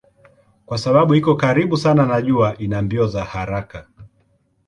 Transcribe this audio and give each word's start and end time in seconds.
Kwa 0.65 0.77
sababu 0.77 1.15
iko 1.15 1.35
karibu 1.35 1.77
sana 1.77 2.05
na 2.05 2.21
jua 2.21 2.57
ina 2.57 2.81
mbio 2.81 3.07
za 3.07 3.23
haraka. 3.23 3.87